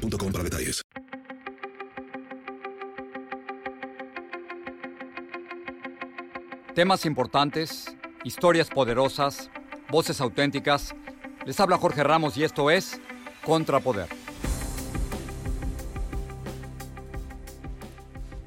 [0.00, 0.82] para detalles.
[6.74, 9.50] Temas importantes, historias poderosas,
[9.90, 10.94] voces auténticas.
[11.44, 13.00] Les habla Jorge Ramos y esto es
[13.44, 14.08] Contrapoder.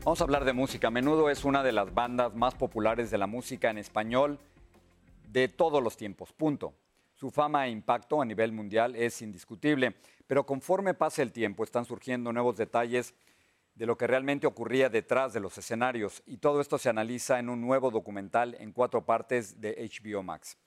[0.04, 0.90] Vamos a hablar de música.
[0.90, 4.40] Menudo es una de las bandas más populares de la música en español
[5.32, 6.34] de todos los tiempos.
[6.34, 6.74] Punto.
[7.14, 9.96] Su fama e impacto a nivel mundial es indiscutible,
[10.28, 13.14] pero conforme pasa el tiempo están surgiendo nuevos detalles
[13.76, 17.50] de lo que realmente ocurría detrás de los escenarios y todo esto se analiza en
[17.50, 20.58] un nuevo documental en cuatro partes de HBO Max.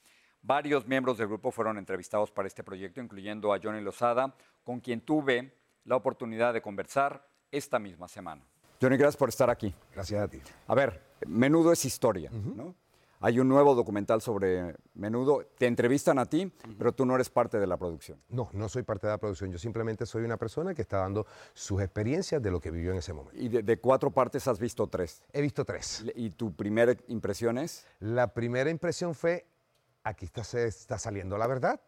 [0.43, 5.01] Varios miembros del grupo fueron entrevistados para este proyecto, incluyendo a Johnny Lozada, con quien
[5.01, 5.53] tuve
[5.85, 8.45] la oportunidad de conversar esta misma semana.
[8.81, 9.75] Johnny, gracias por estar aquí.
[9.93, 10.41] Gracias a ti.
[10.67, 12.75] A ver, menudo es historia, ¿no?
[13.21, 15.45] Hay un nuevo documental sobre Menudo.
[15.59, 18.21] Te entrevistan a ti, pero tú no eres parte de la producción.
[18.29, 19.51] No, no soy parte de la producción.
[19.51, 22.99] Yo simplemente soy una persona que está dando sus experiencias de lo que vivió en
[22.99, 23.41] ese momento.
[23.41, 25.23] Y de, cuatro partes has visto tres.
[25.33, 26.05] He visto tres.
[26.15, 27.87] ¿Y tu primera impresión es?
[28.01, 29.47] La primera impresión fue,
[30.03, 31.81] aquí está, está saliendo la verdad.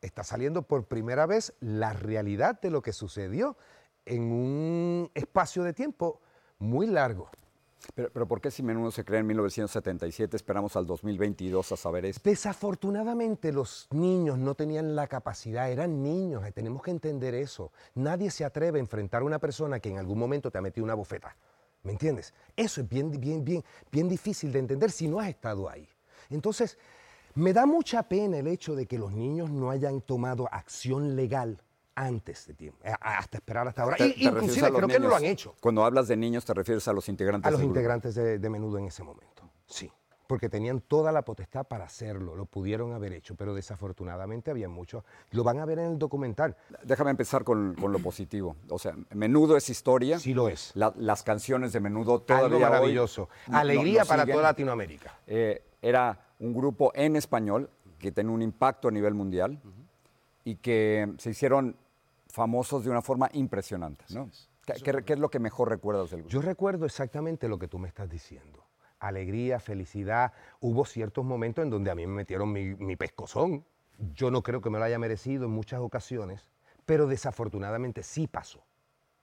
[0.00, 3.56] Está saliendo por primera vez la realidad de lo que sucedió
[4.04, 6.20] en un espacio de tiempo
[6.58, 7.30] muy largo.
[7.94, 12.20] Pero, ¿por qué si Menudo se crea en 1977 esperamos al 2022 a saber esto?
[12.28, 17.72] Desafortunadamente los niños no tenían la capacidad, eran niños, eh, tenemos que entender eso.
[17.94, 20.84] Nadie se atreve a enfrentar a una persona que en algún momento te ha metido
[20.84, 21.36] una bofeta.
[21.82, 22.32] ¿Me entiendes?
[22.56, 25.88] Eso es bien, bien, bien, bien difícil de entender si no has estado ahí.
[26.30, 26.78] Entonces,
[27.34, 31.60] me da mucha pena el hecho de que los niños no hayan tomado acción legal
[31.94, 33.96] antes de tiempo, eh, hasta esperar hasta ahora.
[34.16, 35.54] inclusive creo que no lo han hecho.
[35.60, 37.46] Cuando hablas de niños te refieres a los integrantes.
[37.46, 39.90] A los integrantes de, menudo en ese momento, sí.
[40.26, 45.04] Porque tenían toda la potestad para hacerlo, lo pudieron haber hecho, pero desafortunadamente había muchos.
[45.30, 46.56] Lo van a ver en el documental.
[46.84, 48.56] Déjame empezar con, lo positivo.
[48.70, 50.18] O sea, Menudo es historia.
[50.18, 50.72] Sí lo es.
[50.74, 53.28] las canciones de Menudo todavía Algo maravilloso.
[53.50, 55.18] Alegría para toda Latinoamérica.
[55.26, 59.60] Eh, era un grupo en español que tenía un impacto a nivel mundial
[60.44, 61.76] y que se hicieron
[62.28, 64.04] famosos de una forma impresionante.
[64.10, 64.30] ¿no?
[64.64, 66.32] ¿Qué, es lo que mejor recuerdas del grupo?
[66.32, 68.64] Yo recuerdo exactamente lo que tú me estás diciendo.
[68.98, 70.32] Alegría, felicidad.
[70.60, 73.64] Hubo ciertos momentos en donde a mí me metieron mi, pescozón.
[74.14, 76.46] Yo no creo que me lo haya merecido en muchas ocasiones,
[76.86, 78.64] pero desafortunadamente sí pasó.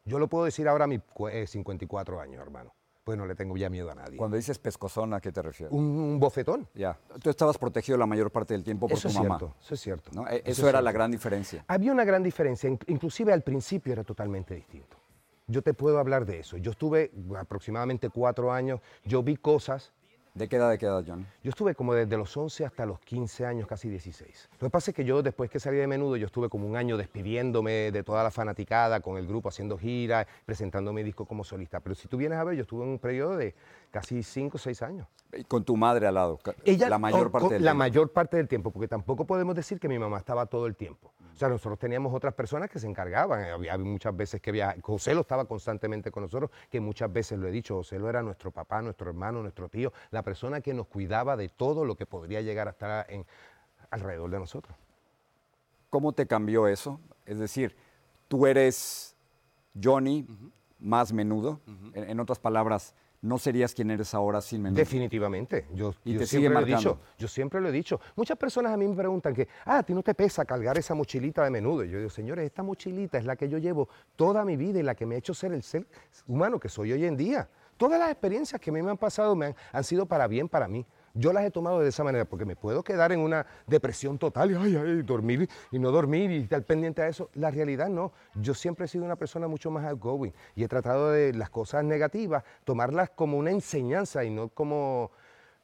[0.06, 1.02] Yo lo puedo decir ahora a mis
[1.46, 2.74] 54 eh, años, hermano
[3.10, 4.18] pues no le tengo ya miedo a nadie.
[4.18, 5.74] Cuando dices pescozón, ¿a qué te refieres?
[5.74, 6.68] Un, bofetón.
[6.76, 6.96] Ya.
[7.24, 9.40] Tú estabas protegido la mayor parte del tiempo por tu mamá.
[9.40, 10.12] Cierto, eso es cierto.
[10.14, 10.28] ¿no?
[10.28, 11.66] E, eso, era la gran diferencia.
[11.68, 14.96] Había una gran diferencia, inclusive al principio era totalmente distinto.
[15.48, 16.58] Yo te puedo hablar de eso.
[16.58, 19.92] Yo estuve aproximadamente cuatro años, yo vi cosas
[20.40, 21.28] ¿De qué edad, de qué edad, John?
[21.44, 24.48] Yo estuve como desde los 11 hasta los 15 años, casi 16.
[24.54, 26.78] Lo que pasa es que yo, después que salí de menudo, yo estuve como un
[26.78, 31.44] año despidiéndome de toda la fanaticada con el grupo, haciendo giras, presentando mi disco como
[31.44, 31.82] solista.
[31.82, 33.54] Pero si tú vienes a ver, yo estuve en un periodo de
[33.92, 35.08] casi 5 o 6 años.
[35.34, 36.40] ¿Y con tu madre al lado?
[36.64, 39.90] Ella, la mayor parte del La mayor parte del tiempo, porque tampoco podemos decir que
[39.90, 41.12] mi mamá estaba todo el tiempo.
[41.40, 43.46] O sea, nosotros teníamos otras personas que se encargaban.
[43.46, 44.76] Había muchas veces que había...
[44.82, 48.22] José lo estaba constantemente con nosotros, que muchas veces lo he dicho, José lo era
[48.22, 52.06] nuestro papá, nuestro hermano, nuestro tío, la persona que nos cuidaba de todo lo que
[52.06, 53.26] podría llegar a estar en,
[53.90, 54.76] alrededor de nosotros.
[55.90, 57.00] ¿Cómo te cambió eso?
[57.26, 57.74] Es decir,
[58.28, 59.16] tú eres
[59.82, 60.28] Johnny
[60.78, 61.62] más menudo.
[61.94, 64.78] en, otras palabras, no serías quien eres ahora sin menudo.
[64.78, 65.68] Definitivamente.
[65.74, 65.94] Yo,
[66.26, 67.00] siempre lo he dicho.
[67.18, 68.00] Yo siempre lo he dicho.
[68.16, 70.96] Muchas personas a mí me preguntan que, ah, a ti no te pesa cargar esa
[70.96, 71.84] mochilita de menudo.
[71.84, 74.84] Y yo digo, señores, esta mochilita es la que yo llevo toda mi vida y
[74.84, 75.86] la que me ha hecho ser el ser
[76.28, 77.50] humano que soy hoy en día.
[77.78, 80.68] Todas las experiencias que a mí me han pasado me han sido para bien para
[80.68, 80.86] mí.
[81.20, 84.52] Yo las he tomado de esa manera porque me puedo quedar en una depresión total
[84.52, 87.30] y ay, ay, dormir y no dormir y estar pendiente a eso.
[87.34, 88.14] La realidad no.
[88.36, 91.84] Yo siempre he sido una persona mucho más outgoing y he tratado de las cosas
[91.84, 95.12] negativas tomarlas como una enseñanza y no como,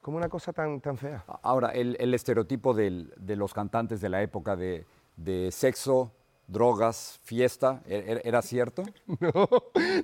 [0.02, 1.24] como una cosa tan, tan fea.
[1.42, 4.86] Ahora, el, estereotipo de los cantantes de la época de,
[5.52, 6.12] sexo,
[6.48, 7.82] drogas, fiesta.
[7.88, 8.84] ¿E-, e-, ¿Era cierto?
[9.20, 9.48] No,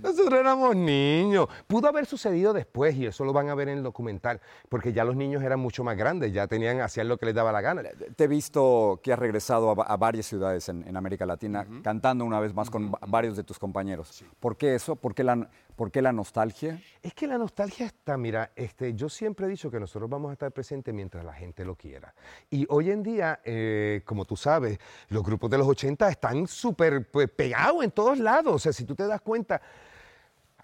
[0.01, 1.47] nosotros éramos niños.
[1.67, 5.03] Pudo haber sucedido después y eso lo van a ver en el documental, porque ya
[5.03, 7.83] los niños eran mucho más grandes, ya tenían, hacían lo que les daba la gana.
[8.15, 12.53] Te he visto que has regresado a, varias ciudades en, América Latina, cantando una vez
[12.53, 14.23] más con varios de tus compañeros.
[14.39, 14.95] ¿Por qué eso?
[14.95, 16.79] ¿Por qué la, ¿Por qué la nostalgia?
[17.01, 20.33] Es que la nostalgia está, mira, este, yo siempre he dicho que nosotros vamos a
[20.33, 22.13] estar presentes mientras la gente lo quiera.
[22.49, 24.77] Y hoy en día, eh, como tú sabes,
[25.09, 28.55] los grupos de los 80 están súper pues, pegados en todos lados.
[28.55, 29.61] O sea, si tú te das cuenta,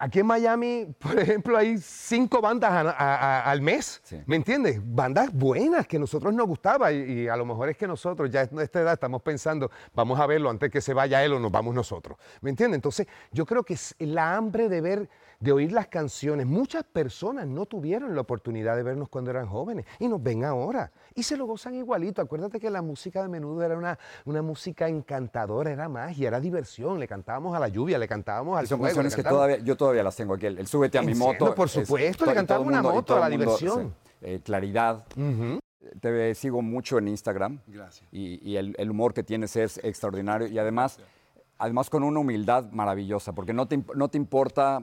[0.00, 4.80] Aquí en Miami, por ejemplo, hay cinco bandas al mes, ¿me entiendes?
[4.82, 8.42] Bandas buenas que a nosotros nos gustaba y, a lo mejor es que nosotros ya
[8.42, 11.50] en esta edad estamos pensando, vamos a verlo antes que se vaya él o nos
[11.50, 12.76] vamos nosotros, ¿me entiendes?
[12.76, 15.08] Entonces yo creo que la hambre de ver
[15.40, 16.46] de oír las canciones.
[16.46, 20.90] Muchas personas no tuvieron la oportunidad de vernos cuando eran jóvenes y nos ven ahora
[21.14, 22.20] y se lo gozan igualito.
[22.20, 26.98] Acuérdate que la música de menudo era una, una música encantadora, era magia, era diversión.
[26.98, 30.16] Le cantábamos a la lluvia, le cantábamos al Son canciones que todavía, yo todavía las
[30.16, 30.46] tengo aquí.
[30.46, 31.54] El, Súbete a mi moto.
[31.54, 33.94] por supuesto, le cantamos una moto a la diversión.
[34.20, 35.04] Eh, claridad.
[36.00, 37.60] Te sigo mucho en Instagram.
[37.66, 38.06] Gracias.
[38.10, 40.48] Y, el, humor que tienes es extraordinario.
[40.48, 40.98] Y además,
[41.58, 44.82] además con una humildad maravillosa, porque no te, no te importa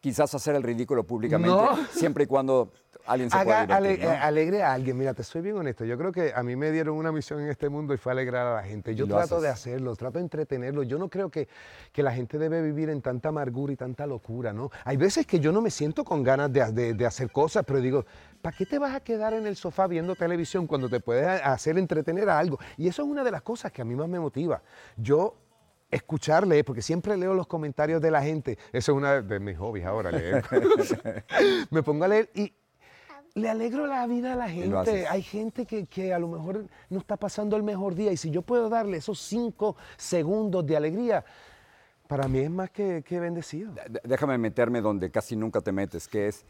[0.00, 1.56] quizás hacer el ridículo públicamente,
[1.92, 2.72] siempre y cuando
[3.06, 4.96] alguien se pueda divertir, Alegre a alguien.
[4.96, 5.84] Mira, te soy bien honesto.
[5.84, 8.46] Yo creo que a mí me dieron una misión en este mundo y fue alegrar
[8.46, 8.94] a la gente.
[8.94, 10.82] Yo trato de hacerlo, trato de entretenerlo.
[10.82, 11.48] Yo no creo que,
[11.92, 14.70] que, la gente debe vivir en tanta amargura y tanta locura, ¿no?
[14.84, 18.06] Hay veces que yo no me siento con ganas de, de hacer cosas, pero digo,
[18.40, 21.76] ¿para qué te vas a quedar en el sofá viendo televisión cuando te puedes hacer
[21.78, 22.58] entretener a algo?
[22.76, 24.62] Y eso es una de las cosas que a mí más me motiva.
[24.96, 25.36] Yo
[25.90, 28.58] escucharle, porque siempre leo los comentarios de la gente.
[28.72, 30.44] Eso es una de mis hobbies ahora, leer.
[31.70, 32.52] me pongo a leer y
[33.34, 35.06] le alegro la vida a la gente.
[35.06, 38.42] Hay gente que, a lo mejor no está pasando el mejor día y si yo
[38.42, 41.24] puedo darle esos cinco segundos de alegría,
[42.06, 43.72] para mí es más que, bendecido.
[44.04, 46.44] Déjame meterme donde casi nunca te metes, que es,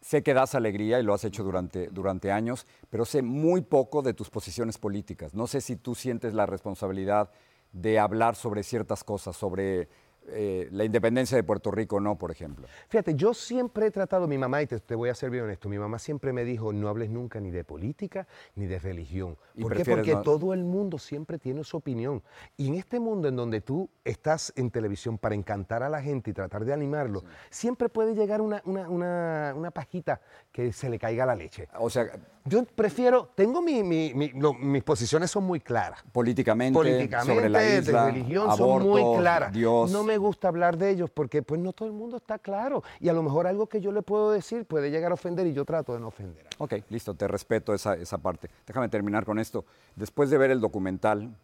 [0.00, 4.02] sé que das alegría y lo has hecho durante, durante años, pero sé muy poco
[4.02, 5.34] de tus posiciones políticas.
[5.34, 7.30] No sé si tú sientes la responsabilidad
[7.72, 9.88] de hablar sobre ciertas cosas, sobre
[10.28, 12.66] eh, la independencia de Puerto Rico no, por ejemplo?
[12.88, 15.78] Fíjate, yo siempre he tratado, mi mamá, y te, voy a ser bien honesto, mi
[15.78, 19.36] mamá siempre me dijo, no hables nunca ni de política ni de religión.
[19.60, 19.84] ¿Por qué?
[19.84, 22.22] Porque todo el mundo siempre tiene su opinión.
[22.56, 26.30] Y en este mundo en donde tú estás en televisión para encantar a la gente
[26.30, 30.20] y tratar de animarlo, siempre puede llegar una, una, una, pajita
[30.50, 31.68] que se le caiga la leche.
[31.78, 32.06] O sea,
[32.46, 36.02] yo prefiero, tengo mi, mi, mis posiciones son muy claras.
[36.12, 36.78] Políticamente,
[37.24, 39.52] sobre la isla, de religión son muy claras.
[39.52, 39.90] Dios.
[39.90, 43.08] No me gusta hablar de ellos porque pues no todo el mundo está claro y
[43.08, 45.64] a lo mejor algo que yo le puedo decir puede llegar a ofender y yo
[45.64, 46.46] trato de no ofender.
[46.58, 48.48] Ok, listo, te respeto esa, esa parte.
[48.66, 49.64] Déjame terminar con esto.
[49.94, 51.36] Después de ver el documental,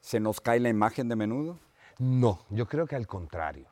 [0.00, 1.58] ¿se nos cae la imagen de menudo?
[1.98, 3.68] No, yo creo que al contrario.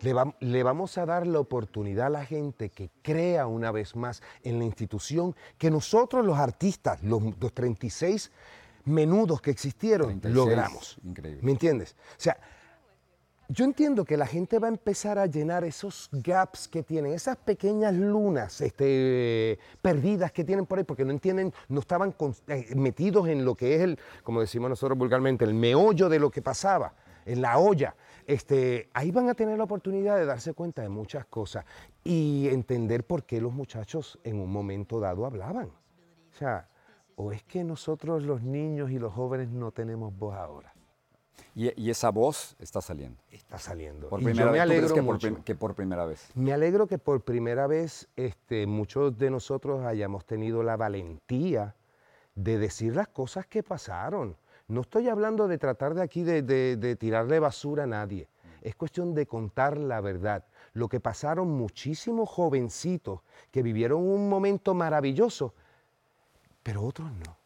[0.00, 4.58] Le, vamos a dar la oportunidad a la gente que crea una vez más en
[4.58, 7.22] la institución que nosotros los artistas, los,
[7.52, 8.30] 36
[8.84, 10.98] menudos que existieron, logramos.
[11.02, 11.40] Increíble.
[11.42, 11.96] ¿Me entiendes?
[12.12, 12.38] O sea,
[13.50, 17.38] yo entiendo que la gente va a empezar a llenar esos gaps que tienen, esas
[17.38, 22.14] pequeñas lunas este, perdidas que tienen por ahí, porque no entienden, no estaban
[22.48, 26.30] eh, metidos en lo que es el, como decimos nosotros vulgarmente, el meollo de lo
[26.30, 26.92] que pasaba,
[27.28, 27.94] en la olla
[28.28, 31.64] este, ahí van a tener la oportunidad de darse cuenta de muchas cosas
[32.04, 35.68] y entender por qué los muchachos en un momento dado hablaban.
[35.68, 36.68] O sea,
[37.16, 40.74] o es que nosotros los niños y los jóvenes no tenemos voz ahora.
[41.54, 43.18] Y, esa voz está saliendo.
[43.30, 44.10] Está saliendo.
[44.10, 46.30] Por primera me alegro que, por, que, por, primera vez?
[46.34, 51.74] Me alegro que por primera vez este, muchos de nosotros hayamos tenido la valentía
[52.34, 54.36] de decir las cosas que pasaron.
[54.68, 58.28] No estoy hablando de tratar de aquí de, tirarle basura a nadie.
[58.60, 60.44] Es cuestión de contar la verdad.
[60.74, 63.20] Lo que pasaron muchísimos jovencitos
[63.50, 65.54] que vivieron un momento maravilloso,
[66.62, 67.38] pero otros no.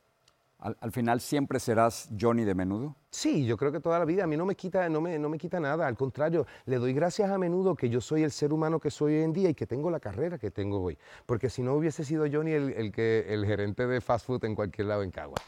[0.58, 2.94] Al, final siempre serás Johnny de menudo?
[3.10, 4.24] Sí, yo creo que toda la vida.
[4.24, 5.88] A mí no me quita, no me, no me quita nada.
[5.88, 9.16] Al contrario, le doy gracias a menudo que yo soy el ser humano que soy
[9.16, 10.96] hoy en día y que tengo la carrera que tengo hoy.
[11.26, 14.54] Porque si no hubiese sido Johnny el, el que, el gerente de fast food en
[14.54, 15.38] cualquier lado en Cagua.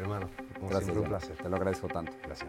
[0.00, 1.36] Hermano, como Gracias, un placer.
[1.36, 2.12] Te lo agradezco tanto.
[2.24, 2.48] Gracias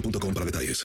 [0.00, 0.76] boostmobile.com para detalles.